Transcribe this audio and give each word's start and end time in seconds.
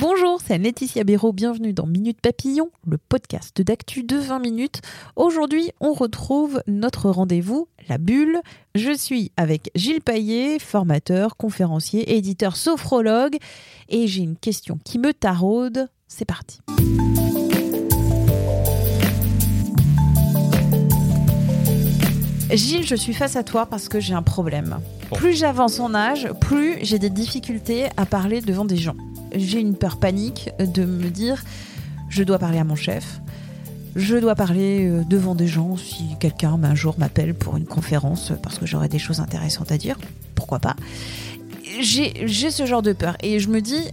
Bonjour, 0.00 0.40
c'est 0.42 0.56
Laetitia 0.58 1.04
Béraud, 1.04 1.32
bienvenue 1.32 1.72
dans 1.72 1.86
Minute 1.86 2.20
Papillon, 2.20 2.70
le 2.86 2.96
podcast 2.96 3.60
d'actu 3.60 4.04
de 4.04 4.16
20 4.16 4.38
minutes. 4.38 4.80
Aujourd'hui, 5.16 5.70
on 5.80 5.92
retrouve 5.92 6.62
notre 6.66 7.10
rendez-vous, 7.10 7.68
la 7.88 7.98
bulle. 7.98 8.40
Je 8.74 8.96
suis 8.96 9.30
avec 9.36 9.70
Gilles 9.74 10.00
Paillet, 10.00 10.58
formateur, 10.58 11.36
conférencier, 11.36 12.16
éditeur, 12.16 12.56
sophrologue, 12.56 13.36
et 13.88 14.06
j'ai 14.06 14.22
une 14.22 14.36
question 14.36 14.78
qui 14.82 14.98
me 14.98 15.12
taraude. 15.12 15.88
C'est 16.08 16.24
parti. 16.24 16.60
Gilles, 22.52 22.86
je 22.86 22.94
suis 22.94 23.14
face 23.14 23.36
à 23.36 23.42
toi 23.42 23.66
parce 23.66 23.88
que 23.88 23.98
j'ai 23.98 24.14
un 24.14 24.22
problème. 24.22 24.78
Plus 25.14 25.34
j'avance 25.38 25.80
en 25.80 25.94
âge, 25.94 26.28
plus 26.40 26.76
j'ai 26.82 26.98
des 26.98 27.10
difficultés 27.10 27.86
à 27.96 28.04
parler 28.04 28.40
devant 28.40 28.64
des 28.64 28.76
gens. 28.76 28.96
J'ai 29.34 29.60
une 29.60 29.74
peur 29.74 29.98
panique 29.98 30.50
de 30.58 30.84
me 30.84 31.08
dire 31.08 31.42
je 32.10 32.22
dois 32.22 32.38
parler 32.38 32.58
à 32.58 32.64
mon 32.64 32.76
chef, 32.76 33.20
je 33.96 34.16
dois 34.16 34.34
parler 34.34 34.86
euh, 34.86 35.02
devant 35.04 35.34
des 35.34 35.46
gens 35.46 35.78
si 35.78 36.16
quelqu'un 36.20 36.58
un 36.62 36.74
jour 36.74 36.94
m'appelle 36.98 37.34
pour 37.34 37.56
une 37.56 37.64
conférence 37.64 38.32
parce 38.42 38.58
que 38.58 38.66
j'aurai 38.66 38.88
des 38.88 38.98
choses 38.98 39.20
intéressantes 39.20 39.72
à 39.72 39.78
dire. 39.78 39.98
Pourquoi 40.34 40.58
pas 40.58 40.76
J'ai 41.80 42.26
j'ai 42.26 42.50
ce 42.50 42.66
genre 42.66 42.82
de 42.82 42.92
peur 42.92 43.16
et 43.22 43.38
je 43.38 43.48
me 43.48 43.60
dis, 43.60 43.88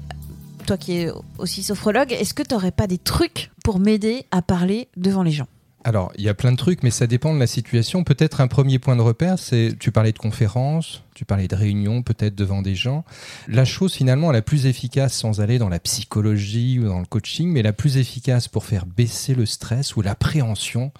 toi 0.66 0.78
qui 0.78 0.98
es 0.98 1.12
aussi 1.38 1.64
sophrologue, 1.64 2.12
est-ce 2.12 2.34
que 2.34 2.44
tu 2.44 2.54
n'aurais 2.54 2.72
pas 2.72 2.88
des 2.88 2.98
trucs 2.98 3.52
pour 3.64 3.80
m'aider 3.80 4.26
à 4.32 4.42
parler 4.42 4.90
devant 4.98 5.24
les 5.24 5.32
gens? 5.32 5.48
Alors, 5.90 6.12
il 6.20 6.24
y 6.24 6.30
a 6.30 6.36
plein 6.36 6.52
de 6.52 6.56
trucs, 6.56 6.84
mais 6.84 6.92
ça 6.92 7.08
dépend 7.08 7.34
de 7.34 7.40
la 7.40 7.48
situation. 7.48 8.04
Peut-être 8.04 8.42
un 8.42 8.48
premier 8.48 8.78
point 8.78 8.96
de 8.96 9.02
repère, 9.02 9.40
c'est 9.40 9.74
tu 9.80 9.92
parlais 9.92 10.12
de 10.12 10.20
conférences, 10.20 11.02
tu 11.16 11.26
parlais 11.26 11.48
de 11.48 11.56
réunions, 11.56 12.04
peut-être 12.04 12.36
devant 12.36 12.62
des 12.62 12.76
gens. 12.76 13.04
La 13.48 13.66
chose 13.66 13.96
finalement 13.96 14.32
la 14.32 14.44
plus 14.44 14.68
efficace, 14.68 15.16
sans 15.16 15.42
aller 15.42 15.58
dans 15.58 15.68
la 15.68 15.80
psychologie 15.80 16.78
ou 16.78 16.84
dans 16.84 17.00
le 17.00 17.08
coaching, 17.08 17.50
mais 17.50 17.64
la 17.64 17.74
plus 17.74 17.98
efficace 17.98 18.48
pour 18.48 18.66
faire 18.66 18.86
baisser 18.86 19.34
le 19.34 19.48
stress 19.48 19.96
ou 19.96 20.04
l'appréhension 20.04 20.92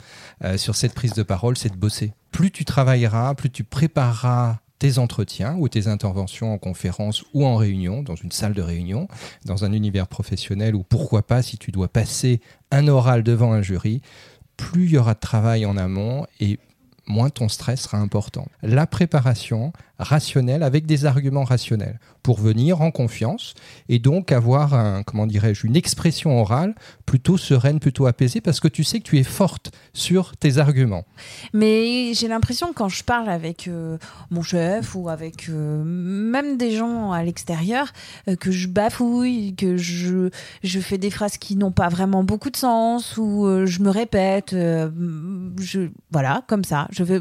euh, 0.44 0.58
sur 0.58 0.76
cette 0.76 0.96
prise 0.96 1.14
de 1.14 1.22
parole, 1.22 1.56
c'est 1.56 1.70
de 1.70 1.78
bosser. 1.78 2.14
Plus 2.32 2.50
tu 2.50 2.66
travailleras, 2.66 3.36
plus 3.36 3.52
tu 3.52 3.64
prépareras 3.64 4.58
tes 4.80 4.98
entretiens 4.98 5.56
ou 5.60 5.70
tes 5.70 5.88
interventions 5.88 6.52
en 6.52 6.58
conférence 6.58 7.24
ou 7.36 7.46
en 7.46 7.58
réunion, 7.58 8.02
dans 8.02 8.16
une 8.16 8.32
salle 8.32 8.54
de 8.56 8.64
réunion, 8.64 9.08
dans 9.46 9.66
un 9.66 9.74
univers 9.74 10.08
professionnel 10.08 10.74
ou 10.74 10.82
pourquoi 10.82 11.22
pas 11.22 11.44
si 11.44 11.60
tu 11.60 11.72
dois 11.72 11.90
passer 11.90 12.42
un 12.72 12.88
oral 12.88 13.22
devant 13.22 13.54
un 13.54 13.62
jury, 13.62 14.02
plus 14.60 14.86
il 14.86 14.92
y 14.92 14.98
aura 14.98 15.14
de 15.14 15.20
travail 15.20 15.66
en 15.66 15.78
amont 15.78 16.26
et 16.40 16.60
moins 17.08 17.30
ton 17.30 17.48
stress 17.48 17.82
sera 17.82 17.98
important. 17.98 18.48
La 18.62 18.86
préparation 18.86 19.72
rationnelle 20.00 20.64
avec 20.64 20.86
des 20.86 21.06
arguments 21.06 21.44
rationnels 21.44 22.00
pour 22.24 22.40
venir 22.40 22.82
en 22.82 22.92
confiance 22.92 23.54
et 23.90 24.00
donc 24.00 24.32
avoir 24.32 24.74
un, 24.74 25.04
comment 25.04 25.28
dirais-je, 25.28 25.68
une 25.68 25.76
expression 25.76 26.40
orale 26.40 26.76
plutôt 27.06 27.38
sereine, 27.38 27.80
plutôt 27.80 28.08
apaisée 28.08 28.42
parce 28.42 28.60
que 28.60 28.68
tu 28.68 28.84
sais 28.84 29.00
que 29.00 29.04
tu 29.04 29.18
es 29.18 29.24
forte 29.24 29.72
sur 29.94 30.38
tes 30.38 30.58
arguments. 30.58 31.06
Mais 31.54 32.14
j'ai 32.14 32.28
l'impression 32.28 32.72
quand 32.74 32.90
je 32.90 33.04
parle 33.04 33.30
avec 33.30 33.68
euh, 33.68 33.98
mon 34.30 34.42
chef 34.42 34.96
ou 34.96 35.10
avec 35.10 35.50
euh, 35.50 35.84
même 35.84 36.58
des 36.58 36.72
gens 36.72 37.12
à 37.12 37.24
l'extérieur 37.24 37.92
euh, 38.28 38.36
que 38.36 38.52
je 38.52 38.68
bafouille, 38.68 39.56
que 39.56 39.78
je, 39.78 40.30
je 40.64 40.80
fais 40.80 40.98
des 40.98 41.10
phrases 41.10 41.38
qui 41.38 41.56
n'ont 41.56 41.72
pas 41.72 41.90
vraiment 41.90 42.24
beaucoup 42.24 42.50
de 42.50 42.58
sens 42.58 43.18
ou 43.18 43.46
je 43.66 43.80
me 43.82 43.90
répète, 43.90 44.52
je, 44.52 45.90
voilà, 46.12 46.44
comme 46.48 46.64
ça. 46.64 46.88
Je 46.92 47.04
vais 47.04 47.20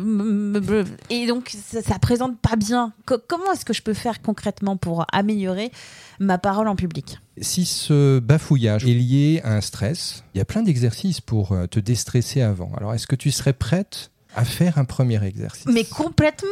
et 1.11 1.27
donc 1.27 1.51
ça, 1.51 1.83
ça 1.83 1.99
présente 1.99 2.39
pas 2.39 2.57
bien. 2.57 2.68
Co- 3.07 3.19
comment 3.27 3.53
est-ce 3.53 3.65
que 3.65 3.73
je 3.73 3.83
peux 3.83 3.95
faire 3.95 4.21
concrètement 4.23 4.77
pour 4.77 5.07
améliorer 5.13 5.71
ma 6.19 6.39
parole 6.39 6.69
en 6.69 6.77
public? 6.77 7.19
Si 7.41 7.65
ce 7.65 8.19
bafouillage 8.19 8.85
est 8.85 8.95
lié 8.95 9.41
à 9.45 9.55
un 9.55 9.61
stress, 9.61 10.25
il 10.35 10.39
y 10.39 10.41
a 10.41 10.45
plein 10.45 10.63
d'exercices 10.63 11.21
pour 11.21 11.53
euh, 11.53 11.67
te 11.67 11.81
déstresser 11.81 12.43
avant. 12.43 12.73
Alors, 12.77 12.95
est-ce 12.95 13.07
que 13.07 13.17
tu 13.17 13.31
serais 13.31 13.53
prête 13.53 14.11
à 14.35 14.45
faire 14.45 14.79
un 14.79 14.85
premier 14.85 15.23
exercice? 15.25 15.67
Mais 15.67 15.85
complètement. 15.85 16.49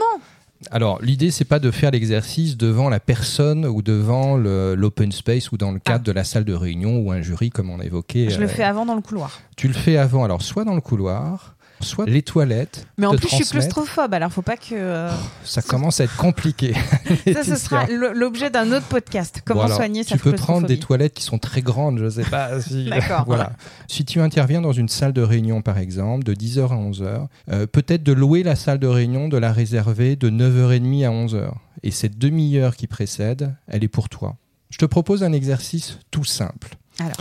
Alors, 0.70 1.02
l'idée, 1.02 1.30
c'est 1.30 1.44
pas 1.44 1.58
de 1.58 1.70
faire 1.70 1.90
l'exercice 1.90 2.56
devant 2.56 2.88
la 2.88 2.98
personne 2.98 3.66
ou 3.66 3.82
devant 3.82 4.36
l'open 4.36 5.12
space 5.12 5.52
ou 5.52 5.58
dans 5.58 5.70
le 5.70 5.78
cadre 5.78 6.04
de 6.04 6.12
la 6.12 6.24
salle 6.24 6.44
de 6.44 6.54
réunion 6.54 6.98
ou 6.98 7.12
un 7.12 7.20
jury, 7.20 7.50
comme 7.50 7.68
on 7.68 7.80
évoquait. 7.80 8.28
Ah. 8.28 8.30
Je 8.30 8.40
le 8.40 8.46
euh, 8.46 8.48
fais 8.48 8.62
avant 8.62 8.86
dans 8.86 8.94
le 8.94 9.02
couloir. 9.02 9.40
Tu 9.56 9.68
le 9.68 9.74
fais 9.74 9.98
avant, 9.98 10.24
alors 10.24 10.40
soit 10.40 10.64
dans 10.64 10.74
le 10.74 10.80
couloir, 10.80 11.55
soit 11.80 12.06
les 12.06 12.22
toilettes. 12.22 12.86
Mais 12.98 13.06
en 13.06 13.14
plus, 13.14 13.28
je 13.28 13.36
suis 13.36 13.44
claustrophobe, 13.44 14.14
alors 14.14 14.32
faut 14.32 14.42
pas 14.42 14.56
que. 14.56 14.74
euh, 14.74 15.10
Ça 15.44 15.62
commence 15.62 16.00
à 16.00 16.04
être 16.04 16.16
compliqué. 16.16 16.74
Ça, 17.32 17.44
ce 17.44 17.56
sera 17.56 17.86
l'objet 17.86 18.50
d'un 18.50 18.72
autre 18.72 18.86
podcast. 18.86 19.42
Comment 19.44 19.60
Bon, 19.60 19.66
alors, 19.66 19.76
soigner 19.76 20.02
sa 20.02 20.16
Tu 20.16 20.22
peux 20.22 20.32
prendre 20.32 20.66
des 20.66 20.78
toilettes 20.78 21.14
qui 21.14 21.22
sont 21.22 21.38
très 21.38 21.62
grandes, 21.62 21.98
je 21.98 22.08
sais 22.10 22.24
pas. 22.24 22.60
Si... 22.60 22.88
D'accord. 22.88 23.24
voilà. 23.26 23.52
Si 23.88 24.04
tu 24.04 24.20
interviens 24.20 24.60
dans 24.60 24.72
une 24.72 24.88
salle 24.88 25.12
de 25.12 25.22
réunion, 25.22 25.62
par 25.62 25.78
exemple, 25.78 26.24
de 26.24 26.34
10h 26.34 26.68
à 26.68 26.76
11h, 26.76 27.26
euh, 27.50 27.66
peut-être 27.66 28.02
de 28.02 28.12
louer 28.12 28.42
la 28.42 28.56
salle 28.56 28.78
de 28.78 28.86
réunion, 28.86 29.28
de 29.28 29.36
la 29.36 29.52
réserver 29.52 30.16
de 30.16 30.30
9h30 30.30 31.04
à 31.06 31.10
11h. 31.10 31.50
Et 31.82 31.90
cette 31.90 32.18
demi-heure 32.18 32.76
qui 32.76 32.86
précède, 32.86 33.54
elle 33.68 33.84
est 33.84 33.88
pour 33.88 34.08
toi. 34.08 34.36
Je 34.70 34.78
te 34.78 34.84
propose 34.84 35.22
un 35.22 35.32
exercice 35.32 35.98
tout 36.10 36.24
simple. 36.24 36.76
Alors. 36.98 37.16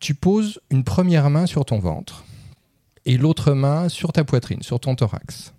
Tu 0.00 0.14
poses 0.14 0.60
une 0.70 0.82
première 0.82 1.28
main 1.30 1.46
sur 1.46 1.64
ton 1.64 1.78
ventre 1.78 2.24
et 3.06 3.16
l'autre 3.16 3.52
main 3.52 3.88
sur 3.88 4.12
ta 4.12 4.24
poitrine, 4.24 4.62
sur 4.62 4.80
ton 4.80 4.94
thorax. 4.94 5.52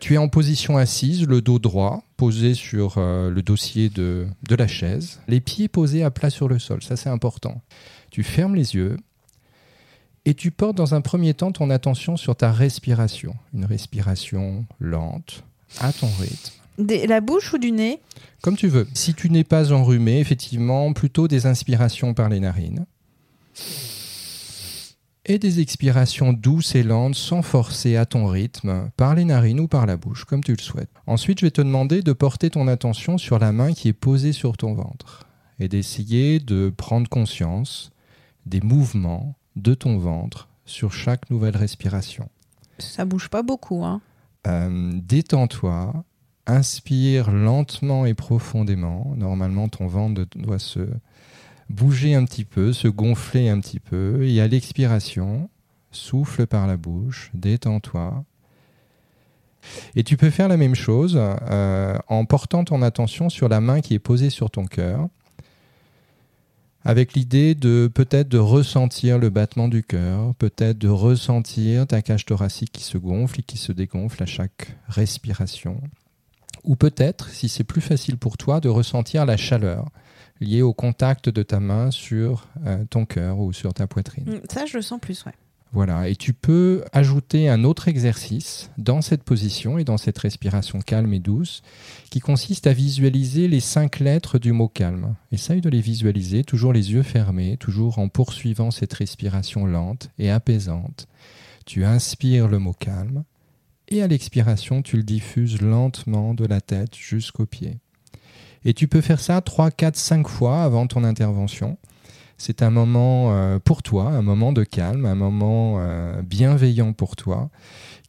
Tu 0.00 0.14
es 0.14 0.18
en 0.18 0.28
position 0.28 0.76
assise, 0.76 1.26
le 1.26 1.40
dos 1.40 1.58
droit, 1.58 2.02
posé 2.16 2.52
sur 2.54 2.94
euh, 2.98 3.30
le 3.30 3.42
dossier 3.42 3.88
de, 3.88 4.26
de 4.48 4.54
la 4.54 4.66
chaise, 4.66 5.20
les 5.28 5.40
pieds 5.40 5.68
posés 5.68 6.02
à 6.02 6.10
plat 6.10 6.30
sur 6.30 6.48
le 6.48 6.58
sol, 6.58 6.82
ça 6.82 6.96
c'est 6.96 7.08
important. 7.08 7.62
Tu 8.10 8.22
fermes 8.22 8.54
les 8.54 8.74
yeux 8.74 8.96
et 10.26 10.34
tu 10.34 10.50
portes 10.50 10.76
dans 10.76 10.94
un 10.94 11.00
premier 11.00 11.32
temps 11.34 11.52
ton 11.52 11.70
attention 11.70 12.16
sur 12.16 12.34
ta 12.36 12.50
respiration, 12.52 13.34
une 13.54 13.64
respiration 13.64 14.66
lente, 14.78 15.44
à 15.80 15.92
ton 15.92 16.08
rythme. 16.20 16.52
Des- 16.76 17.06
la 17.06 17.20
bouche 17.20 17.52
ou 17.52 17.58
du 17.58 17.70
nez? 17.72 18.00
Comme 18.42 18.56
tu 18.56 18.68
veux. 18.68 18.86
Si 18.94 19.14
tu 19.14 19.30
n'es 19.30 19.44
pas 19.44 19.72
enrhumé, 19.72 20.18
effectivement, 20.18 20.92
plutôt 20.92 21.28
des 21.28 21.46
inspirations 21.46 22.14
par 22.14 22.28
les 22.28 22.40
narines. 22.40 22.84
Et 25.26 25.38
des 25.38 25.60
expirations 25.60 26.34
douces 26.34 26.74
et 26.74 26.82
lentes 26.82 27.14
sans 27.14 27.40
forcer 27.40 27.96
à 27.96 28.04
ton 28.04 28.26
rythme, 28.26 28.90
par 28.96 29.14
les 29.14 29.24
narines 29.24 29.60
ou 29.60 29.68
par 29.68 29.86
la 29.86 29.96
bouche, 29.96 30.24
comme 30.24 30.44
tu 30.44 30.52
le 30.52 30.60
souhaites. 30.60 30.90
Ensuite, 31.06 31.40
je 31.40 31.46
vais 31.46 31.50
te 31.50 31.62
demander 31.62 32.02
de 32.02 32.12
porter 32.12 32.50
ton 32.50 32.68
attention 32.68 33.16
sur 33.16 33.38
la 33.38 33.50
main 33.50 33.72
qui 33.72 33.88
est 33.88 33.94
posée 33.94 34.32
sur 34.32 34.56
ton 34.58 34.74
ventre 34.74 35.26
et 35.58 35.68
d'essayer 35.68 36.40
de 36.40 36.68
prendre 36.68 37.08
conscience 37.08 37.90
des 38.44 38.60
mouvements 38.60 39.34
de 39.56 39.74
ton 39.74 39.98
ventre 39.98 40.48
sur 40.66 40.92
chaque 40.92 41.30
nouvelle 41.30 41.56
respiration. 41.56 42.28
Ça 42.78 43.04
bouge 43.04 43.28
pas 43.28 43.42
beaucoup. 43.42 43.84
Hein. 43.84 44.00
Euh, 44.46 44.92
Détends-toi, 44.94 46.04
inspire 46.46 47.30
lentement 47.30 48.06
et 48.06 48.14
profondément. 48.14 49.14
Normalement, 49.16 49.68
ton 49.68 49.86
ventre 49.86 50.26
doit 50.36 50.58
se 50.58 50.80
bouger 51.70 52.14
un 52.14 52.24
petit 52.24 52.44
peu, 52.44 52.72
se 52.72 52.88
gonfler 52.88 53.48
un 53.48 53.60
petit 53.60 53.80
peu. 53.80 54.26
Et 54.26 54.40
à 54.40 54.48
l'expiration, 54.48 55.48
souffle 55.90 56.46
par 56.46 56.66
la 56.66 56.76
bouche, 56.76 57.30
détends-toi. 57.34 58.24
Et 59.94 60.04
tu 60.04 60.16
peux 60.16 60.30
faire 60.30 60.48
la 60.48 60.56
même 60.56 60.74
chose 60.74 61.18
euh, 61.18 61.96
en 62.08 62.24
portant 62.26 62.64
ton 62.64 62.82
attention 62.82 63.28
sur 63.30 63.48
la 63.48 63.60
main 63.60 63.80
qui 63.80 63.94
est 63.94 63.98
posée 63.98 64.30
sur 64.30 64.50
ton 64.50 64.66
cœur, 64.66 65.08
avec 66.84 67.14
l'idée 67.14 67.54
de 67.54 67.90
peut-être 67.92 68.28
de 68.28 68.38
ressentir 68.38 69.18
le 69.18 69.30
battement 69.30 69.68
du 69.68 69.82
cœur, 69.82 70.34
peut-être 70.34 70.76
de 70.76 70.88
ressentir 70.88 71.86
ta 71.86 72.02
cage 72.02 72.26
thoracique 72.26 72.72
qui 72.72 72.84
se 72.84 72.98
gonfle 72.98 73.40
et 73.40 73.42
qui 73.42 73.56
se 73.56 73.72
dégonfle 73.72 74.22
à 74.22 74.26
chaque 74.26 74.76
respiration, 74.86 75.80
ou 76.62 76.76
peut-être, 76.76 77.30
si 77.30 77.48
c'est 77.48 77.64
plus 77.64 77.80
facile 77.80 78.18
pour 78.18 78.36
toi, 78.36 78.60
de 78.60 78.68
ressentir 78.68 79.24
la 79.24 79.38
chaleur 79.38 79.86
lié 80.44 80.62
au 80.62 80.72
contact 80.72 81.28
de 81.28 81.42
ta 81.42 81.60
main 81.60 81.90
sur 81.90 82.46
euh, 82.66 82.84
ton 82.88 83.04
cœur 83.04 83.38
ou 83.38 83.52
sur 83.52 83.74
ta 83.74 83.86
poitrine. 83.86 84.24
Mm, 84.26 84.40
Ça, 84.48 84.66
je 84.66 84.76
le 84.76 84.82
sens 84.82 85.00
plus, 85.00 85.24
ouais. 85.24 85.32
Voilà, 85.74 86.08
et 86.08 86.14
tu 86.14 86.32
peux 86.34 86.84
ajouter 86.92 87.48
un 87.48 87.64
autre 87.64 87.88
exercice 87.88 88.70
dans 88.78 89.02
cette 89.02 89.24
position 89.24 89.76
et 89.76 89.82
dans 89.82 89.96
cette 89.96 90.18
respiration 90.18 90.78
calme 90.78 91.12
et 91.12 91.18
douce 91.18 91.62
qui 92.10 92.20
consiste 92.20 92.68
à 92.68 92.72
visualiser 92.72 93.48
les 93.48 93.58
cinq 93.58 93.98
lettres 93.98 94.38
du 94.38 94.52
mot 94.52 94.68
calme. 94.68 95.16
Essaye 95.32 95.60
de 95.60 95.68
les 95.68 95.80
visualiser, 95.80 96.44
toujours 96.44 96.72
les 96.72 96.92
yeux 96.92 97.02
fermés, 97.02 97.56
toujours 97.56 97.98
en 97.98 98.08
poursuivant 98.08 98.70
cette 98.70 98.92
respiration 98.92 99.66
lente 99.66 100.10
et 100.16 100.30
apaisante. 100.30 101.08
Tu 101.66 101.84
inspires 101.84 102.46
le 102.46 102.60
mot 102.60 102.74
calme 102.74 103.24
et 103.88 104.00
à 104.00 104.06
l'expiration, 104.06 104.80
tu 104.80 104.96
le 104.96 105.02
diffuses 105.02 105.60
lentement 105.60 106.34
de 106.34 106.46
la 106.46 106.60
tête 106.60 106.94
jusqu'aux 106.94 107.46
pieds. 107.46 107.80
Et 108.64 108.74
tu 108.74 108.88
peux 108.88 109.00
faire 109.00 109.20
ça 109.20 109.40
3, 109.40 109.70
4, 109.70 109.96
5 109.96 110.28
fois 110.28 110.62
avant 110.62 110.86
ton 110.86 111.04
intervention. 111.04 111.76
C'est 112.36 112.62
un 112.62 112.70
moment 112.70 113.32
euh, 113.32 113.58
pour 113.58 113.82
toi, 113.82 114.08
un 114.08 114.22
moment 114.22 114.52
de 114.52 114.64
calme, 114.64 115.06
un 115.06 115.14
moment 115.14 115.76
euh, 115.78 116.20
bienveillant 116.22 116.92
pour 116.92 117.14
toi, 117.14 117.48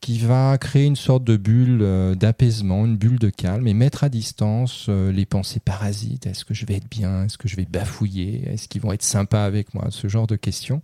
qui 0.02 0.18
va 0.18 0.58
créer 0.58 0.86
une 0.86 0.96
sorte 0.96 1.24
de 1.24 1.38
bulle 1.38 1.80
euh, 1.82 2.16
d'apaisement, 2.16 2.86
une 2.86 2.98
bulle 2.98 3.20
de 3.20 3.30
calme, 3.30 3.68
et 3.68 3.74
mettre 3.74 4.04
à 4.04 4.10
distance 4.10 4.90
les 4.90 5.26
pensées 5.26 5.60
parasites. 5.60 6.26
Est-ce 6.26 6.44
que 6.44 6.54
je 6.54 6.66
vais 6.66 6.76
être 6.76 6.90
bien? 6.90 7.26
Est-ce 7.26 7.38
que 7.38 7.48
je 7.48 7.56
vais 7.56 7.66
bafouiller? 7.66 8.50
Est-ce 8.50 8.68
qu'ils 8.68 8.82
vont 8.82 8.94
être 8.94 9.04
sympas 9.04 9.46
avec 9.46 9.74
moi? 9.74 9.88
Ce 9.90 10.08
genre 10.08 10.28
de 10.28 10.36
questions. 10.36 10.82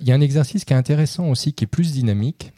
Il 0.00 0.06
y 0.06 0.12
a 0.12 0.14
un 0.14 0.20
exercice 0.20 0.64
qui 0.64 0.72
est 0.72 0.76
intéressant 0.76 1.28
aussi, 1.30 1.54
qui 1.54 1.64
est 1.64 1.68
plus 1.68 1.92
dynamique, 1.92 2.52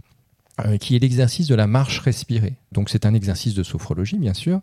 qui 0.80 0.96
est 0.96 0.98
l'exercice 0.98 1.46
de 1.48 1.54
la 1.54 1.66
marche 1.66 2.00
respirée. 2.00 2.56
Donc 2.72 2.88
c'est 2.88 3.06
un 3.06 3.14
exercice 3.14 3.54
de 3.54 3.62
sophrologie, 3.62 4.18
bien 4.18 4.34
sûr, 4.34 4.60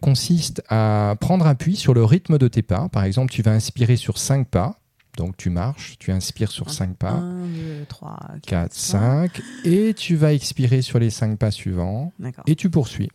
consiste 0.00 0.62
à 0.68 1.16
prendre 1.20 1.46
appui 1.46 1.76
sur 1.76 1.94
le 1.94 2.04
rythme 2.04 2.38
de 2.38 2.48
tes 2.48 2.62
pas. 2.62 2.88
Par 2.88 3.04
exemple, 3.04 3.32
tu 3.32 3.42
vas 3.42 3.52
inspirer 3.52 3.96
sur 3.96 4.18
5 4.18 4.48
pas, 4.48 4.78
donc 5.16 5.36
tu 5.36 5.50
marches, 5.50 5.96
tu 5.98 6.10
inspires 6.10 6.50
sur 6.50 6.70
5 6.70 6.96
pas. 6.96 7.12
1, 7.12 7.46
2, 7.46 7.86
3, 7.88 8.18
4, 8.46 8.72
5. 8.72 9.42
Et 9.64 9.94
tu 9.94 10.16
vas 10.16 10.32
expirer 10.32 10.80
sur 10.80 10.98
les 10.98 11.10
5 11.10 11.38
pas 11.38 11.50
suivants. 11.50 12.12
Et 12.46 12.56
tu 12.56 12.70
poursuis. 12.70 13.10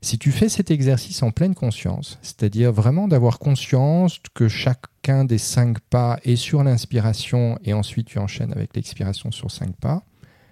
Si 0.00 0.18
tu 0.18 0.32
fais 0.32 0.48
cet 0.48 0.70
exercice 0.70 1.22
en 1.22 1.30
pleine 1.30 1.54
conscience, 1.54 2.18
c'est-à-dire 2.22 2.72
vraiment 2.72 3.08
d'avoir 3.08 3.38
conscience 3.38 4.20
que 4.34 4.48
chacun 4.48 5.24
des 5.24 5.38
5 5.38 5.80
pas 5.80 6.18
est 6.24 6.36
sur 6.36 6.62
l'inspiration 6.62 7.58
et 7.64 7.74
ensuite 7.74 8.06
tu 8.06 8.18
enchaînes 8.18 8.52
avec 8.52 8.74
l'expiration 8.74 9.30
sur 9.30 9.50
5 9.50 9.76
pas, 9.76 10.02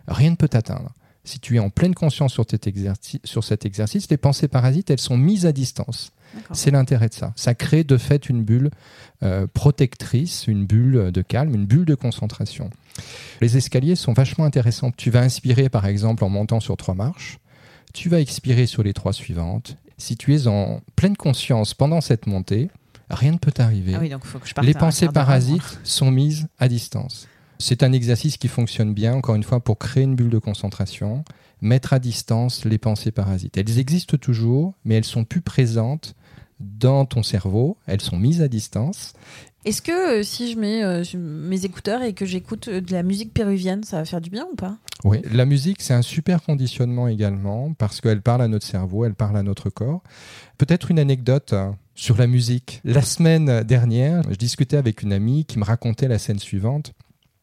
rien 0.09 0.31
ne 0.31 0.37
peut 0.37 0.49
t'atteindre. 0.49 0.93
Si 1.25 1.39
tu 1.39 1.57
es 1.57 1.59
en 1.61 1.71
pleine 1.71 1.95
conscience 1.95 2.33
sur, 2.33 2.45
cet 2.51 2.67
exercice, 2.67 3.21
sur 3.25 3.45
cet 3.45 3.65
exercice, 3.65 4.11
les 4.11 4.17
pensées 4.17 4.49
parasites, 4.49 4.91
elles 4.91 4.99
sont 4.99 5.17
mises 5.17 5.47
à 5.47 5.53
distance. 5.53 6.13
C'est 6.53 6.71
l'intérêt 6.71 7.09
de 7.09 7.15
ça. 7.15 7.33
Ça 7.37 7.55
crée 7.55 7.85
de 7.85 7.97
fait 7.97 8.29
une 8.29 8.43
bulle 8.43 8.71
euh, 9.23 9.47
protectrice, 9.53 10.47
une 10.47 10.67
bulle 10.67 11.13
de 11.13 11.23
calme, 11.23 11.55
une 11.55 11.67
bulle 11.67 11.85
de 11.85 11.95
concentration. 11.95 12.71
Les 13.41 13.57
escaliers 13.57 13.97
sont 13.97 14.13
vachement 14.13 14.45
intéressants. 14.45 14.91
Tu 14.97 15.11
vas 15.11 15.21
inspirer 15.21 15.69
par 15.69 15.87
exemple 15.87 16.25
en 16.25 16.29
montant 16.29 16.61
sur 16.61 16.77
trois 16.77 16.95
marches. 16.95 17.39
Tu 17.93 18.09
vas 18.09 18.21
expirer 18.21 18.67
sur 18.67 18.83
les 18.83 18.95
trois 18.95 19.13
suivantes. 19.13 19.77
Si 19.99 20.17
tu 20.17 20.35
es 20.35 20.47
en 20.47 20.81
pleine 20.97 21.17
conscience 21.17 21.75
pendant 21.75 22.01
cette 22.01 22.27
montée, 22.27 22.71
rien 23.11 23.33
ne 23.33 23.39
peut 23.39 23.53
t'arriver. 23.53 23.95
Ah 23.95 24.01
oui, 24.01 24.11
les 24.63 24.75
pensées 24.75 25.09
parasites 25.09 25.81
sont 25.85 26.11
mises 26.11 26.49
à 26.59 26.69
distance. 26.69 27.29
C'est 27.62 27.85
un 27.85 27.93
exercice 27.93 28.38
qui 28.38 28.49
fonctionne 28.49 28.93
bien, 28.93 29.14
encore 29.14 29.37
une 29.37 29.44
fois, 29.44 29.61
pour 29.61 29.79
créer 29.79 30.03
une 30.03 30.17
bulle 30.17 30.31
de 30.31 30.38
concentration, 30.38 31.25
mettre 31.61 31.93
à 31.93 32.00
distance 32.00 32.64
les 32.64 32.76
pensées 32.76 33.12
parasites. 33.12 33.56
Elles 33.56 33.79
existent 33.79 34.17
toujours, 34.17 34.75
mais 34.85 34.97
elles 34.97 35.05
sont 35.05 35.25
plus 35.25 35.43
présentes 35.43 36.17
dans 36.59 37.05
ton 37.05 37.23
cerveau, 37.23 37.76
elles 37.87 38.00
sont 38.00 38.19
mises 38.19 38.43
à 38.43 38.49
distance. 38.49 39.14
Est-ce 39.64 39.81
que 39.81 40.20
euh, 40.20 40.23
si 40.25 40.50
je 40.53 40.59
mets 40.59 40.82
euh, 40.82 41.05
mes 41.17 41.64
écouteurs 41.64 42.03
et 42.03 42.14
que 42.14 42.26
j'écoute 42.26 42.67
euh, 42.67 42.81
de 42.81 42.93
la 42.93 43.05
musique 43.05 43.32
péruvienne, 43.32 43.85
ça 43.85 43.99
va 43.99 44.05
faire 44.05 44.20
du 44.20 44.31
bien 44.31 44.47
ou 44.53 44.56
pas? 44.56 44.79
Oui, 45.05 45.19
la 45.31 45.44
musique, 45.44 45.82
c'est 45.82 45.94
un 45.94 46.03
super 46.03 46.43
conditionnement 46.43 47.06
également, 47.06 47.73
parce 47.75 48.00
qu'elle 48.00 48.23
parle 48.23 48.43
à 48.43 48.49
notre 48.49 48.67
cerveau, 48.67 49.05
elle 49.05 49.14
parle 49.14 49.37
à 49.37 49.44
notre 49.44 49.70
corps. 49.70 50.03
Peut-être 50.59 50.91
une 50.91 50.99
anecdote 50.99 51.53
euh, 51.53 51.70
sur 51.94 52.17
la 52.17 52.26
musique. 52.26 52.81
La 52.82 53.03
semaine 53.03 53.62
dernière, 53.62 54.25
je 54.31 54.37
discutais 54.37 54.76
avec 54.76 55.03
une 55.03 55.12
amie 55.12 55.44
qui 55.44 55.61
me 55.61 55.64
racontait 55.64 56.09
la 56.09 56.19
scène 56.19 56.41
suivante. 56.41 56.93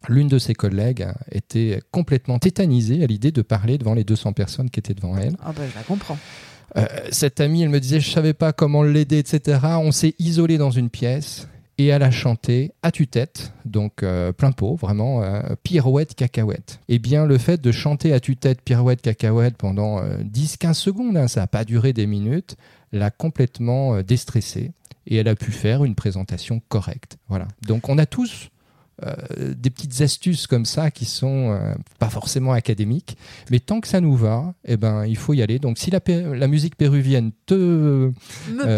L'une 0.07 0.27
de 0.29 0.39
ses 0.39 0.53
collègues 0.53 1.07
était 1.31 1.81
complètement 1.91 2.39
tétanisée 2.39 3.03
à 3.03 3.07
l'idée 3.07 3.31
de 3.31 3.41
parler 3.41 3.77
devant 3.77 3.93
les 3.93 4.03
200 4.03 4.33
personnes 4.33 4.69
qui 4.69 4.79
étaient 4.79 4.93
devant 4.93 5.17
elle. 5.17 5.35
Ah 5.43 5.51
bah 5.55 5.63
je 5.69 5.75
la 5.75 5.83
comprends. 5.83 6.17
Euh, 6.77 6.85
cette 7.11 7.39
amie, 7.41 7.63
elle 7.63 7.69
me 7.69 7.79
disait, 7.79 7.99
je 7.99 8.09
savais 8.09 8.33
pas 8.33 8.53
comment 8.53 8.83
l'aider, 8.83 9.17
etc. 9.17 9.59
On 9.79 9.91
s'est 9.91 10.15
isolé 10.19 10.57
dans 10.57 10.71
une 10.71 10.89
pièce 10.89 11.47
et 11.77 11.87
elle 11.87 12.03
a 12.03 12.11
chanté 12.11 12.71
à 12.83 12.91
tue-tête, 12.91 13.53
donc 13.65 14.03
euh, 14.03 14.33
plein 14.33 14.51
pot, 14.51 14.75
vraiment 14.75 15.23
euh, 15.23 15.41
pirouette 15.63 16.13
cacahuète. 16.13 16.79
Eh 16.89 16.99
bien, 16.99 17.25
le 17.25 17.37
fait 17.37 17.59
de 17.61 17.71
chanter 17.71 18.13
à 18.13 18.19
tue-tête 18.19 18.61
pirouette 18.61 19.01
cacahuète 19.01 19.55
pendant 19.57 20.01
10-15 20.01 20.73
secondes, 20.73 21.17
hein, 21.17 21.27
ça 21.27 21.41
n'a 21.41 21.47
pas 21.47 21.63
duré 21.63 21.93
des 21.93 22.05
minutes, 22.05 22.57
l'a 22.91 23.11
complètement 23.11 24.01
déstressée 24.01 24.71
et 25.07 25.15
elle 25.15 25.27
a 25.27 25.35
pu 25.35 25.51
faire 25.51 25.85
une 25.85 25.95
présentation 25.95 26.61
correcte. 26.67 27.17
Voilà. 27.29 27.47
Donc, 27.65 27.87
on 27.87 27.97
a 27.97 28.05
tous 28.05 28.49
euh, 29.03 29.53
des 29.55 29.69
petites 29.69 30.01
astuces 30.01 30.47
comme 30.47 30.65
ça 30.65 30.91
qui 30.91 31.05
sont 31.05 31.51
euh, 31.51 31.73
pas 31.99 32.09
forcément 32.09 32.53
académiques, 32.53 33.17
mais 33.49 33.59
tant 33.59 33.81
que 33.81 33.87
ça 33.87 34.01
nous 34.01 34.15
va, 34.15 34.53
eh 34.65 34.77
ben, 34.77 35.05
il 35.05 35.17
faut 35.17 35.33
y 35.33 35.41
aller. 35.41 35.59
Donc 35.59 35.77
si 35.77 35.91
la, 35.91 36.47
musique 36.47 36.75
péruvienne 36.75 37.31
te, 37.45 37.53
euh, 37.53 38.11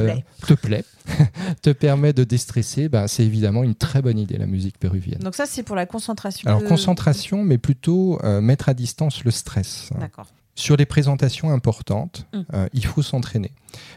plaît. 0.06 0.25
te 0.47 0.53
plaît, 0.53 0.85
te 1.62 1.69
permet 1.71 2.13
de 2.13 2.23
déstresser, 2.23 2.89
ben, 2.89 3.07
c'est 3.07 3.23
évidemment 3.23 3.63
une 3.63 3.75
très 3.75 4.01
bonne 4.01 4.19
idée 4.19 4.38
la 4.38 4.47
musique 4.47 4.77
péruvienne. 4.77 5.19
Donc 5.19 5.35
ça 5.35 5.45
c'est 5.45 5.63
pour 5.63 5.75
la 5.75 5.85
concentration. 5.85 6.47
Alors 6.47 6.62
de- 6.62 6.67
concentration, 6.67 7.44
mais 7.44 7.57
plutôt 7.57 8.19
euh, 8.24 8.41
mettre 8.41 8.69
à 8.69 8.74
distance 8.74 9.24
le 9.24 9.31
stress. 9.31 9.89
D'accord. 10.00 10.27
Sur 10.61 10.77
les 10.77 10.85
présentations 10.85 11.49
importantes, 11.49 12.27
Mm. 12.33 12.41
euh, 12.53 12.67
il 12.73 12.85
faut 12.85 13.01
s'entraîner. 13.01 13.51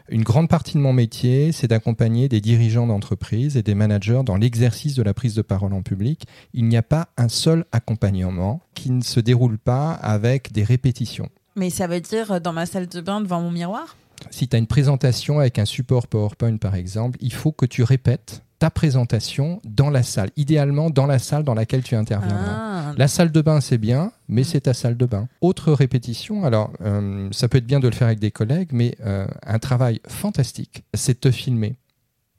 Une 0.08 0.22
grande 0.22 0.48
partie 0.48 0.72
de 0.74 0.78
mon 0.78 0.94
métier, 0.94 1.52
c'est 1.52 1.66
d'accompagner 1.66 2.26
des 2.30 2.40
dirigeants 2.40 2.86
d'entreprise 2.86 3.58
et 3.58 3.62
des 3.62 3.74
managers 3.74 4.22
dans 4.24 4.36
l'exercice 4.38 4.94
de 4.94 5.02
la 5.02 5.12
prise 5.12 5.34
de 5.34 5.42
parole 5.42 5.74
en 5.74 5.82
public. 5.82 6.24
Il 6.54 6.64
n'y 6.64 6.78
a 6.78 6.82
pas 6.82 7.08
un 7.18 7.28
seul 7.28 7.66
accompagnement 7.70 8.62
qui 8.74 8.90
ne 8.90 9.02
se 9.02 9.20
déroule 9.20 9.58
pas 9.58 9.92
avec 9.92 10.52
des 10.52 10.64
répétitions. 10.64 11.28
Mais 11.54 11.68
ça 11.68 11.86
veut 11.86 12.00
dire 12.00 12.32
euh, 12.32 12.40
dans 12.40 12.54
ma 12.54 12.64
salle 12.64 12.86
de 12.88 13.00
bain 13.02 13.20
devant 13.20 13.42
mon 13.42 13.50
miroir? 13.50 13.96
Si 14.30 14.48
tu 14.48 14.56
as 14.56 14.58
une 14.58 14.66
présentation 14.66 15.38
avec 15.38 15.58
un 15.58 15.64
support 15.64 16.06
PowerPoint 16.06 16.56
par 16.56 16.74
exemple, 16.74 17.18
il 17.20 17.32
faut 17.32 17.52
que 17.52 17.66
tu 17.66 17.82
répètes 17.82 18.42
ta 18.58 18.70
présentation 18.70 19.60
dans 19.64 19.90
la 19.90 20.02
salle, 20.02 20.30
idéalement 20.36 20.88
dans 20.90 21.06
la 21.06 21.18
salle 21.18 21.44
dans 21.44 21.54
laquelle 21.54 21.82
tu 21.82 21.96
interviendras. 21.96 22.56
Ah, 22.56 22.94
La 22.96 23.08
salle 23.08 23.30
de 23.30 23.42
bain, 23.42 23.60
c'est 23.60 23.78
bien, 23.78 24.12
mais 24.28 24.44
c'est 24.44 24.62
ta 24.62 24.74
salle 24.74 24.96
de 24.96 25.06
bain. 25.06 25.28
Autre 25.40 25.72
répétition, 25.72 26.44
alors 26.44 26.70
euh, 26.80 27.28
ça 27.32 27.48
peut 27.48 27.58
être 27.58 27.66
bien 27.66 27.80
de 27.80 27.88
le 27.88 27.94
faire 27.94 28.06
avec 28.06 28.20
des 28.20 28.30
collègues, 28.30 28.70
mais 28.72 28.96
euh, 29.04 29.26
un 29.44 29.58
travail 29.58 30.00
fantastique, 30.08 30.84
c'est 30.94 31.14
de 31.14 31.18
te 31.18 31.30
filmer. 31.30 31.76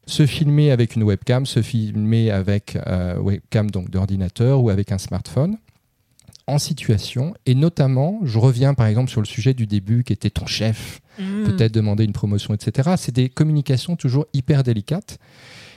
Se 0.07 0.25
filmer 0.25 0.71
avec 0.71 0.95
une 0.95 1.03
webcam, 1.03 1.45
se 1.45 1.61
filmer 1.61 2.31
avec 2.31 2.77
euh, 2.88 3.17
webcam 3.19 3.69
donc 3.69 3.89
d'ordinateur 3.89 4.61
ou 4.61 4.69
avec 4.69 4.91
un 4.91 4.97
smartphone 4.97 5.57
en 6.47 6.59
situation 6.59 7.33
et 7.45 7.55
notamment, 7.55 8.19
je 8.23 8.37
reviens 8.39 8.73
par 8.73 8.87
exemple 8.87 9.09
sur 9.09 9.21
le 9.21 9.25
sujet 9.25 9.53
du 9.53 9.67
début 9.67 10.03
qui 10.03 10.13
était 10.13 10.29
ton 10.29 10.45
chef, 10.45 11.01
hmm. 11.19 11.43
peut-être 11.45 11.71
demander 11.71 12.03
une 12.03 12.13
promotion, 12.13 12.53
etc. 12.53 12.91
C'est 12.97 13.13
des 13.13 13.29
communications 13.29 13.95
toujours 13.95 14.25
hyper 14.33 14.63
délicates. 14.63 15.17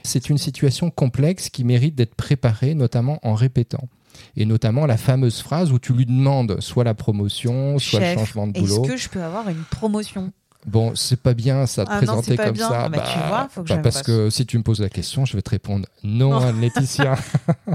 C'est 0.02 0.30
une 0.30 0.38
situation 0.38 0.90
complexe 0.90 1.48
qui 1.50 1.64
mérite 1.64 1.94
d'être 1.94 2.14
préparée, 2.14 2.75
notamment 2.75 3.18
en 3.22 3.34
répétant. 3.34 3.88
Et 4.37 4.46
notamment 4.46 4.87
la 4.87 4.96
fameuse 4.96 5.40
phrase 5.40 5.72
où 5.72 5.78
tu 5.78 5.92
lui 5.92 6.06
demandes 6.06 6.60
soit 6.60 6.84
la 6.84 6.94
promotion, 6.94 7.78
soit 7.78 8.00
Chef, 8.00 8.14
le 8.14 8.18
changement 8.20 8.46
de 8.46 8.52
boulot. 8.52 8.84
Est-ce 8.84 8.92
que 8.92 8.96
je 8.96 9.08
peux 9.08 9.22
avoir 9.22 9.48
une 9.48 9.62
promotion? 9.70 10.32
Bon, 10.66 10.94
c'est 10.94 11.20
pas 11.22 11.34
bien 11.34 11.66
ça 11.66 11.84
de 11.84 11.88
Ah 11.90 11.96
présenter 11.98 12.36
pas 12.36 12.46
comme 12.46 12.52
bien. 12.54 12.68
ça. 12.68 12.82
Ah 12.84 12.88
bah, 12.88 13.04
tu 13.10 13.18
vois, 13.28 13.48
faut 13.50 13.62
que 13.62 13.72
parce 13.74 14.02
que 14.02 14.28
si 14.28 14.44
tu 14.44 14.58
me 14.58 14.62
poses 14.62 14.80
la 14.80 14.88
question, 14.88 15.24
je 15.24 15.34
vais 15.36 15.42
te 15.42 15.50
répondre 15.50 15.86
non, 16.02 16.32
Oh. 16.36 16.42
Anne-Laetitia. 16.42 17.14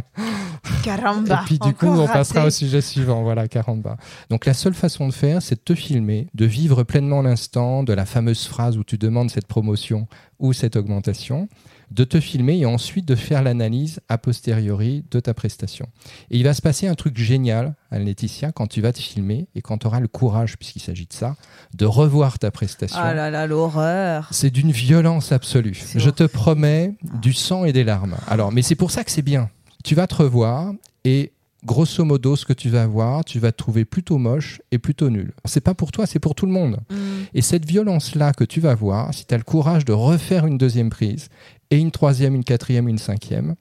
Caramba 0.84 1.42
Et 1.42 1.46
puis 1.46 1.60
du 1.60 1.74
coup, 1.74 1.88
on 1.88 2.08
passera 2.08 2.40
raté. 2.42 2.48
au 2.48 2.52
sujet 2.52 2.82
suivant. 2.82 3.24
Voilà, 3.24 3.48
caramba. 3.48 3.98
Donc 4.30 4.46
la 4.46 4.54
seule 4.54 4.74
façon 4.74 5.08
de 5.08 5.14
faire, 5.14 5.42
c'est 5.42 5.56
de 5.56 5.62
te 5.62 5.76
filmer, 5.76 6.28
de 6.34 6.46
vivre 6.46 6.84
pleinement 6.84 7.22
l'instant 7.22 7.84
de 7.84 7.94
la 7.94 8.06
fameuse 8.06 8.46
phrase 8.48 8.78
où 8.78 8.84
tu 8.84 8.98
demandes 8.98 9.30
cette 9.32 9.48
promotion 9.48 10.08
ou 10.40 10.54
cette 10.54 10.76
augmentation, 10.76 11.48
de 11.92 12.04
te 12.04 12.20
filmer 12.20 12.58
et 12.60 12.66
ensuite 12.66 13.08
de 13.08 13.16
faire 13.16 13.44
l'analyse 13.44 14.00
a 14.10 14.18
posteriori 14.18 15.04
de 15.12 15.20
ta 15.20 15.34
prestation. 15.34 15.88
Et 16.32 16.38
il 16.38 16.44
va 16.44 16.54
se 16.54 16.62
passer 16.62 16.88
un 16.88 16.96
truc 16.96 17.18
génial, 17.18 17.76
Anne-Laetitia, 17.92 18.52
quand 18.52 18.68
tu 18.68 18.82
vas 18.82 18.94
te 18.94 19.00
filmer 19.00 19.48
et 19.56 19.62
quand 19.62 19.80
tu 19.80 19.88
auras 19.88 20.00
le 20.00 20.08
courage, 20.08 20.58
puisqu'il 20.58 20.82
s'agit 20.82 21.06
de 21.06 21.14
ça, 21.14 21.36
de 21.74 21.86
revoir 21.86 22.40
ta 22.40 22.52
prestation. 22.52 23.00
Ah 23.02 23.14
là 23.14 23.30
là, 23.30 23.48
l'horreur 23.48 24.28
C'est 24.32 24.50
d'une 24.50 24.72
violence 24.72 25.32
absolue. 25.32 25.82
Je 25.96 26.10
te 26.10 26.24
promets 26.24 26.96
du 27.22 27.34
sang 27.34 27.66
et 27.66 27.74
des 27.74 27.84
larmes. 27.84 28.16
Alors, 28.28 28.52
mais 28.52 28.62
c'est 28.62 28.76
pour 28.76 28.92
ça 28.92 29.04
que 29.04 29.12
c'est 29.12 29.22
bien. 29.22 29.50
Tu 29.84 29.96
vas 29.96 30.08
te 30.08 30.16
revoir 30.16 30.74
et 31.04 31.34
grosso 31.66 32.04
modo, 32.04 32.36
ce 32.36 32.46
que 32.46 32.54
tu 32.54 32.70
vas 32.70 32.86
voir, 32.88 33.24
tu 33.26 33.40
vas 33.40 33.52
te 33.52 33.58
trouver 33.58 33.86
plutôt 33.86 34.18
moche 34.18 34.62
et 34.72 34.78
plutôt 34.78 35.10
nul. 35.10 35.34
C'est 35.46 35.62
pas 35.62 35.74
pour 35.74 35.92
toi, 35.92 36.06
c'est 36.06 36.20
pour 36.20 36.36
tout 36.36 36.46
le 36.46 36.52
monde. 36.52 36.80
Mm. 36.90 36.96
Et 37.34 37.42
cette 37.42 37.66
violence-là 37.66 38.34
que 38.34 38.44
tu 38.44 38.60
vas 38.60 38.76
voir, 38.76 39.14
si 39.14 39.26
tu 39.26 39.34
as 39.34 39.38
le 39.38 39.44
courage 39.44 39.86
de 39.86 39.94
refaire 39.94 40.46
une 40.46 40.58
deuxième 40.58 40.90
prise, 40.90 41.30
et 41.70 41.78
une 41.78 41.92
troisième, 41.92 42.36
une 42.36 42.44
quatrième, 42.44 42.88
une 42.88 43.00
cinquième, 43.00 43.56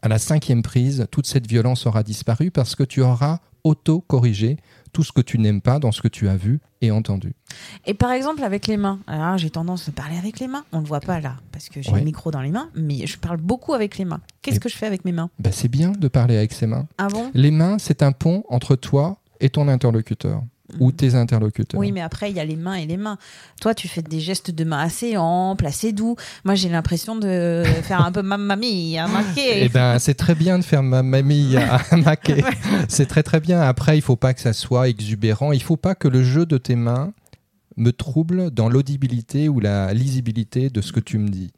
à 0.00 0.08
la 0.08 0.18
cinquième 0.18 0.62
prise, 0.62 1.06
toute 1.10 1.26
cette 1.26 1.46
violence 1.46 1.86
aura 1.86 2.02
disparu 2.02 2.50
parce 2.50 2.74
que 2.74 2.84
tu 2.84 3.02
auras 3.02 3.40
auto-corrigé 3.64 4.56
tout 4.92 5.02
ce 5.02 5.12
que 5.12 5.20
tu 5.22 5.38
n'aimes 5.38 5.60
pas 5.62 5.78
dans 5.78 5.90
ce 5.92 6.02
que 6.02 6.08
tu 6.08 6.28
as 6.28 6.36
vu 6.36 6.60
et 6.82 6.90
entendu. 6.90 7.32
Et 7.86 7.94
par 7.94 8.12
exemple, 8.12 8.42
avec 8.44 8.66
les 8.66 8.76
mains. 8.76 8.98
Alors, 9.06 9.38
j'ai 9.38 9.48
tendance 9.50 9.88
à 9.88 9.92
parler 9.92 10.18
avec 10.18 10.38
les 10.40 10.48
mains. 10.48 10.64
On 10.72 10.78
ne 10.78 10.82
le 10.82 10.88
voit 10.88 11.00
pas 11.00 11.20
là, 11.20 11.36
parce 11.50 11.68
que 11.68 11.80
j'ai 11.80 11.90
Ouais. 11.92 12.00
le 12.00 12.04
micro 12.04 12.30
dans 12.30 12.42
les 12.42 12.50
mains, 12.50 12.68
mais 12.74 13.06
je 13.06 13.16
parle 13.18 13.38
beaucoup 13.38 13.72
avec 13.72 13.96
les 13.98 14.04
mains. 14.04 14.20
Qu'est-ce 14.42 14.56
Et- 14.56 14.60
que 14.60 14.68
je 14.68 14.76
fais 14.76 14.86
avec 14.86 15.04
mes 15.04 15.12
mains? 15.12 15.30
Ben, 15.38 15.52
c'est 15.52 15.68
bien 15.68 15.92
de 15.92 16.08
parler 16.08 16.36
avec 16.36 16.52
ses 16.52 16.66
mains. 16.66 16.86
Ah 16.98 17.08
bon? 17.08 17.30
Les 17.34 17.50
mains, 17.50 17.78
c'est 17.78 18.02
un 18.02 18.12
pont 18.12 18.44
entre 18.48 18.76
toi 18.76 19.18
et 19.40 19.48
ton 19.48 19.66
interlocuteur 19.68 20.42
ou 20.80 20.92
tes 20.92 21.14
interlocuteurs. 21.14 21.80
Oui, 21.80 21.92
mais 21.92 22.00
après, 22.00 22.30
il 22.30 22.36
y 22.36 22.40
a 22.40 22.44
les 22.44 22.56
mains 22.56 22.74
et 22.74 22.86
les 22.86 22.96
mains. 22.96 23.18
Toi, 23.60 23.74
tu 23.74 23.88
fais 23.88 24.02
des 24.02 24.20
gestes 24.20 24.50
de 24.50 24.64
main 24.64 24.78
assez 24.78 25.16
amples, 25.16 25.66
assez 25.66 25.92
doux. 25.92 26.16
Moi, 26.44 26.54
j'ai 26.54 26.68
l'impression 26.68 27.16
de 27.16 27.62
faire 27.82 28.04
un 28.04 28.12
peu 28.12 28.22
mamma 28.22 28.56
mia, 28.56 29.06
marqué. 29.06 29.64
Eh 29.64 29.68
ben, 29.68 29.98
c'est 29.98 30.14
très 30.14 30.34
bien 30.34 30.58
de 30.58 30.64
faire 30.64 30.82
ma 30.82 31.02
mamie 31.02 31.56
à 31.56 31.96
maquer. 31.96 32.44
C'est 32.88 33.06
très 33.06 33.22
très 33.22 33.40
bien. 33.40 33.60
Après, 33.60 33.98
il 33.98 34.02
faut 34.02 34.16
pas 34.16 34.34
que 34.34 34.40
ça 34.40 34.52
soit 34.52 34.88
exubérant. 34.88 35.52
Il 35.52 35.62
faut 35.62 35.76
pas 35.76 35.94
que 35.94 36.08
le 36.08 36.22
jeu 36.22 36.46
de 36.46 36.58
tes 36.58 36.76
mains 36.76 37.12
me 37.76 37.92
trouble 37.92 38.50
dans 38.50 38.68
l'audibilité 38.68 39.48
ou 39.48 39.60
la 39.60 39.94
lisibilité 39.94 40.70
de 40.70 40.80
ce 40.80 40.92
que 40.92 41.00
tu 41.00 41.18
me 41.18 41.28
dis. 41.28 41.50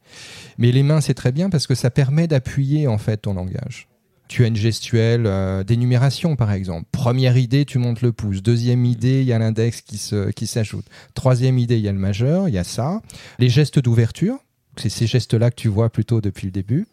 Mais 0.59 0.73
les 0.73 0.83
mains, 0.83 1.01
c'est 1.01 1.15
très 1.15 1.33
bien 1.33 1.51
parce 1.51 1.67
que 1.67 1.75
ça 1.75 1.91
permet 1.91 2.27
d'appuyer 2.27 2.87
en 2.87 2.99
fait 2.99 3.19
ton 3.19 3.35
langage. 3.35 3.89
Tu 4.27 4.43
as 4.45 4.47
une 4.49 4.57
gestuelle 4.57 5.27
euh, 5.27 5.65
d'énumération, 5.65 6.35
par 6.35 6.51
exemple. 6.53 6.87
Première 6.93 7.37
idée, 7.37 7.65
tu 7.65 7.79
montes 7.79 8.01
le 8.01 8.13
pouce. 8.13 8.43
Deuxième 8.43 8.85
idée, 8.87 9.21
il 9.21 9.27
y 9.27 9.33
a 9.33 9.39
l'index 9.39 9.83
qui 9.83 9.99
se- 9.99 10.31
qui 10.31 10.47
s'ajoute. 10.47 10.87
Troisième 11.15 11.59
idée, 11.59 11.77
il 11.77 11.83
y 11.85 11.89
a 11.89 11.93
le 11.93 11.99
majeur, 11.99 12.49
il 12.49 12.55
y 12.55 12.59
a 12.59 12.65
ça. 12.65 13.03
Les 13.39 13.49
gestes 13.51 13.79
d'ouverture, 13.79 14.39
c'est 14.77 14.89
ces 14.89 15.07
gestes-là 15.07 15.51
que 15.51 15.57
tu 15.57 15.69
vois 15.69 15.91
plutôt 15.91 16.21
depuis 16.21 16.47
le 16.47 16.53
début. 16.53 16.87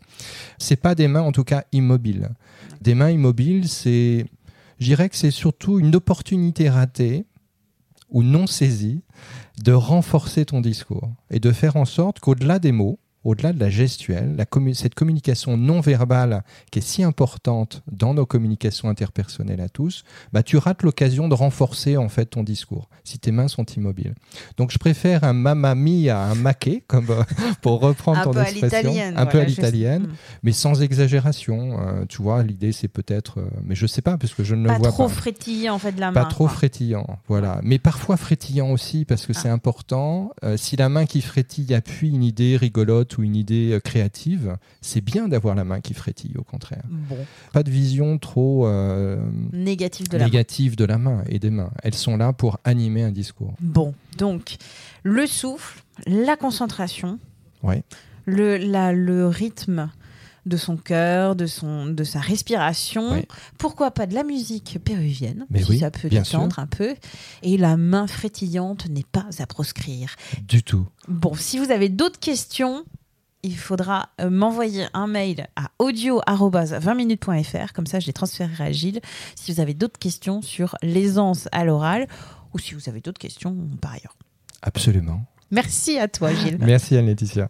C'est 0.59 0.75
pas 0.75 0.93
des 0.93 1.07
mains, 1.07 1.21
en 1.21 1.31
tout 1.31 1.45
cas, 1.45 1.63
immobiles. 1.71 2.29
Des 2.81 2.95
mains 2.95 3.09
immobiles, 3.09 3.67
c'est, 3.69 4.25
dirais 4.79 5.07
que 5.09 5.15
c'est 5.15 5.31
surtout 5.31 5.79
une 5.79 5.95
opportunité 5.95 6.69
ratée 6.69 7.25
ou 8.09 8.23
non 8.23 8.45
saisie 8.45 9.01
de 9.63 9.71
renforcer 9.71 10.43
ton 10.45 10.59
discours 10.59 11.09
et 11.29 11.39
de 11.39 11.51
faire 11.51 11.77
en 11.77 11.85
sorte 11.85 12.19
qu'au-delà 12.19 12.59
des 12.59 12.73
mots, 12.73 12.99
au-delà 13.23 13.53
de 13.53 13.59
la 13.59 13.69
gestuelle, 13.69 14.35
la 14.35 14.45
cette 14.73 14.95
communication 14.95 15.57
non 15.57 15.79
verbale 15.79 16.43
qui 16.71 16.79
est 16.79 16.81
si 16.81 17.03
importante 17.03 17.83
dans 17.91 18.13
nos 18.13 18.25
communications 18.25 18.89
interpersonnelles 18.89 19.61
à 19.61 19.69
tous, 19.69 20.03
bah, 20.33 20.43
tu 20.43 20.57
rates 20.57 20.83
l'occasion 20.83 21.27
de 21.29 21.33
renforcer 21.35 21.97
en 21.97 22.09
fait 22.09 22.25
ton 22.25 22.43
discours 22.43 22.89
si 23.03 23.19
tes 23.19 23.31
mains 23.31 23.47
sont 23.47 23.65
immobiles. 23.65 24.13
Donc 24.57 24.71
je 24.71 24.77
préfère 24.77 25.23
un 25.23 25.33
mamma 25.33 25.75
mia 25.75 26.19
à 26.21 26.25
un 26.31 26.35
maquet, 26.35 26.83
comme 26.87 27.09
euh, 27.09 27.23
pour 27.61 27.79
reprendre 27.79 28.23
ton 28.23 28.33
expression, 28.41 28.91
un 29.15 29.25
peu 29.25 29.39
à 29.39 29.43
l'italienne, 29.43 30.03
Mm. 30.03 30.13
mais 30.43 30.51
sans 30.51 30.81
exagération. 30.81 31.79
euh, 31.79 32.05
tu 32.07 32.21
vois, 32.21 32.43
l'idée 32.43 32.71
c'est 32.71 32.87
peut-être, 32.87 33.39
euh, 33.39 33.49
mais 33.63 33.75
je 33.75 33.85
sais 33.87 34.01
pas 34.01 34.17
parce 34.17 34.33
que 34.33 34.43
je 34.43 34.55
ne 34.55 34.67
Pas 34.67 34.73
le 34.73 34.79
vois 34.79 34.89
trop 34.89 35.07
pas. 35.07 35.13
frétillant, 35.13 35.75
en 35.75 35.79
fait, 35.79 35.91
de 35.91 35.99
la 35.99 36.11
main. 36.11 36.21
Pas 36.23 36.25
trop 36.29 36.45
quoi. 36.45 36.53
frétillant, 36.55 37.05
voilà. 37.27 37.59
Mais 37.63 37.79
parfois 37.79 38.17
frétillant 38.17 38.71
aussi, 38.71 39.05
parce 39.05 39.25
que 39.25 39.33
Ah. 39.35 39.39
c'est 39.41 39.49
important. 39.49 40.31
Si 40.57 40.75
la 40.75 40.89
main 40.89 41.05
qui 41.05 41.21
frétille 41.21 41.73
appuie 41.73 42.09
une 42.09 42.23
idée 42.23 42.57
rigolote 42.57 43.10
ou 43.17 43.23
une 43.23 43.35
idée 43.35 43.71
euh, 43.73 43.79
créative, 43.79 44.57
c'est 44.81 45.01
bien 45.01 45.27
d'avoir 45.27 45.55
la 45.55 45.63
main 45.63 45.81
qui 45.81 45.93
frétille, 45.93 46.35
au 46.37 46.43
contraire. 46.43 46.83
Bon, 46.89 47.17
Pas 47.53 47.63
de 47.63 47.69
vision 47.71 48.17
trop 48.17 48.67
euh, 48.67 49.17
de 49.51 50.17
la 50.17 50.25
négative 50.25 50.75
de 50.75 50.85
la 50.85 50.97
main 50.97 51.23
et 51.27 51.39
des 51.39 51.49
mains. 51.49 51.71
Elles 51.83 51.93
sont 51.95 52.17
là 52.17 52.33
pour 52.33 52.59
animer 52.63 53.03
un 53.03 53.11
discours. 53.11 53.53
Bon, 53.59 53.93
donc, 54.17 54.57
le 55.03 55.27
souffle, 55.27 55.81
la 56.07 56.35
concentration, 56.37 57.19
Ouais. 57.63 57.83
le, 58.25 58.57
la- 58.57 58.93
le 58.93 59.27
rythme 59.27 59.89
de 60.47 60.57
son 60.57 60.75
cœur, 60.75 61.35
de, 61.35 61.45
son, 61.45 61.85
de 61.85 62.03
sa 62.03 62.19
respiration. 62.19 63.23
Pourquoi 63.59 63.91
pas 63.91 64.07
de 64.07 64.15
la 64.15 64.23
musique 64.23 64.79
péruvienne, 64.83 65.45
Mais 65.51 65.61
si 65.61 65.69
oui, 65.69 65.79
ça 65.79 65.91
peut 65.91 66.09
détendre 66.09 66.57
un 66.57 66.65
peu. 66.65 66.95
Et 67.43 67.57
la 67.57 67.77
main 67.77 68.07
frétillante 68.07 68.89
n'est 68.89 69.05
pas 69.11 69.27
à 69.37 69.45
proscrire. 69.45 70.15
Du 70.47 70.63
tout. 70.63 70.87
Bon, 71.07 71.35
si 71.35 71.59
vous 71.59 71.69
avez 71.69 71.89
d'autres 71.89 72.19
questions, 72.19 72.83
il 73.43 73.57
faudra 73.57 74.09
euh, 74.19 74.29
m'envoyer 74.29 74.85
un 74.93 75.07
mail 75.07 75.47
à 75.55 75.71
audio-20minutes.fr. 75.79 77.73
Comme 77.73 77.87
ça, 77.87 77.99
je 77.99 78.07
les 78.07 78.13
transférerai 78.13 78.63
à 78.63 78.71
Gilles. 78.71 79.01
Si 79.35 79.51
vous 79.51 79.59
avez 79.59 79.73
d'autres 79.73 79.99
questions 79.99 80.41
sur 80.41 80.75
l'aisance 80.81 81.47
à 81.51 81.65
l'oral 81.65 82.07
ou 82.53 82.59
si 82.59 82.73
vous 82.73 82.89
avez 82.89 83.01
d'autres 83.01 83.19
questions 83.19 83.55
par 83.81 83.91
ailleurs. 83.93 84.15
Absolument. 84.61 85.23
Merci 85.49 85.97
à 85.97 86.07
toi, 86.07 86.33
Gilles. 86.33 86.57
Merci 86.59 86.97
Anne-Laetitia. 86.97 87.49